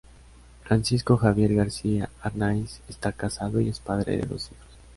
[0.63, 4.79] Francisco Javier García Arnáiz está casado y es padre de dos hijos.